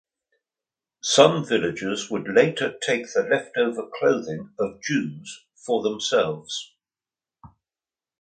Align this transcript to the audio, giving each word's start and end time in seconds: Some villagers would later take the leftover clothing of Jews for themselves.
Some 1.03 1.45
villagers 1.45 2.09
would 2.09 2.27
later 2.27 2.75
take 2.83 3.13
the 3.13 3.21
leftover 3.21 3.87
clothing 3.99 4.49
of 4.57 4.81
Jews 4.81 5.45
for 5.53 5.83
themselves. 5.83 6.73